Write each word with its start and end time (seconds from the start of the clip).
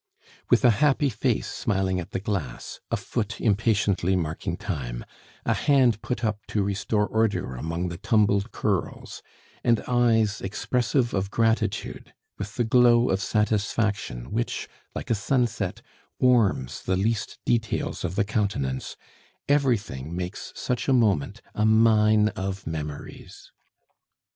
With 0.49 0.65
a 0.65 0.71
happy 0.71 1.09
face 1.09 1.45
smiling 1.47 1.99
at 1.99 2.09
the 2.09 2.19
glass, 2.19 2.79
a 2.89 2.97
foot 2.97 3.39
impatiently 3.39 4.15
marking 4.15 4.57
time, 4.57 5.05
a 5.45 5.53
hand 5.53 6.01
put 6.01 6.25
up 6.25 6.39
to 6.47 6.63
restore 6.63 7.05
order 7.07 7.53
among 7.55 7.89
the 7.89 7.99
tumbled 7.99 8.51
curls, 8.51 9.21
and 9.63 9.79
eyes 9.87 10.41
expressive 10.41 11.13
of 11.13 11.29
gratitude; 11.29 12.15
with 12.39 12.55
the 12.55 12.63
glow 12.63 13.11
of 13.11 13.21
satisfaction 13.21 14.31
which, 14.31 14.67
like 14.95 15.11
a 15.11 15.13
sunset, 15.13 15.83
warms 16.17 16.81
the 16.81 16.97
least 16.97 17.37
details 17.45 18.03
of 18.03 18.15
the 18.15 18.25
countenance 18.25 18.97
everything 19.47 20.15
makes 20.15 20.51
such 20.55 20.87
a 20.87 20.93
moment 20.93 21.43
a 21.53 21.63
mine 21.63 22.29
of 22.29 22.65
memories. 22.65 23.51